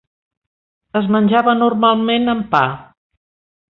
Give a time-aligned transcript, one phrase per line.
[1.01, 2.67] Es menjava normalment amb pa.